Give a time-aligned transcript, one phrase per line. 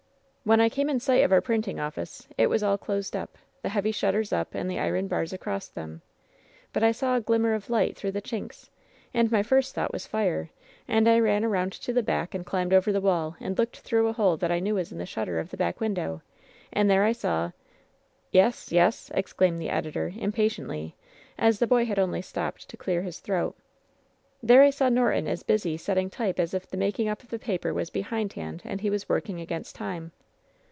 [0.43, 3.69] ^^When I came in sight of our printing oflSce it was all closed up, the
[3.69, 6.01] heavy shutters up and the iron bars across them;
[6.73, 8.69] but I saw a glimmer of light through the chinks,
[9.13, 10.49] and my first thought was fire,
[10.87, 14.07] and I ran around to the back and climbed over the wall and looked through
[14.07, 16.21] a hole that I knew was in the shutter of the back win dow,
[16.73, 17.53] and there I saw ^"
[18.31, 20.95] "Yes I yes!" exclaimed the editor, impatiently,
[21.37, 23.55] as the boy had only stopped to clear his throat.
[24.41, 27.39] "There I saw Norton as busy setting type as if the making up of the
[27.39, 30.11] paper was behindhand and he was working against time."